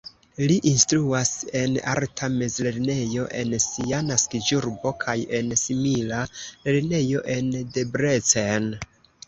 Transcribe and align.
Li 0.51 0.53
instruas 0.69 1.33
en 1.59 1.75
arta 1.91 2.29
mezlernejo 2.37 3.27
en 3.43 3.53
sia 3.67 4.01
naskiĝurbo 4.07 4.95
kaj 5.05 5.17
en 5.41 5.55
simila 5.67 6.25
lernejo 6.41 7.25
en 7.39 7.55
Debrecen. 7.79 8.71